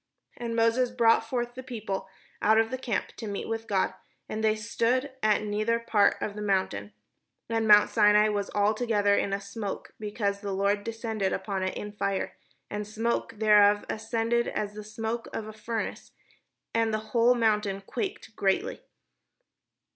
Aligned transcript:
And 0.35 0.55
Moses 0.55 0.89
brought 0.89 1.29
forth 1.29 1.53
the 1.53 1.61
people 1.61 2.07
out 2.41 2.57
of 2.57 2.71
the 2.71 2.77
camp 2.79 3.09
to 3.17 3.27
meet 3.27 3.47
with 3.47 3.67
God; 3.67 3.93
and 4.27 4.43
they 4.43 4.55
stood 4.55 5.11
at 5.21 5.41
the 5.41 5.45
nether 5.45 5.77
part 5.79 6.17
of 6.23 6.33
the 6.35 6.41
mount. 6.41 6.73
And 6.73 7.67
mount 7.67 7.91
Sinai 7.91 8.27
was 8.29 8.49
altogether 8.55 9.13
in 9.15 9.31
a 9.31 9.39
smoke, 9.39 9.93
because 9.99 10.39
the 10.41 10.53
Lord 10.53 10.83
descended 10.83 11.33
upon 11.33 11.61
it 11.61 11.77
in 11.77 11.91
fire: 11.91 12.35
and 12.67 12.83
the 12.83 12.89
smoke 12.89 13.35
thereof 13.37 13.85
ascended 13.91 14.47
as 14.47 14.73
the 14.73 14.83
smoke 14.83 15.27
of 15.35 15.47
a 15.47 15.53
furnace, 15.53 16.13
and 16.73 16.91
the 16.91 17.09
whole 17.13 17.35
mount 17.35 17.63
quaked 17.85 18.35
greatly. 18.35 18.81